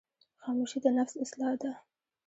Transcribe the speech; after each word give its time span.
خاموشي، 0.43 0.79
د 0.83 0.87
نفس 0.97 1.15
اصلاح 1.23 1.53
ده. 1.61 1.71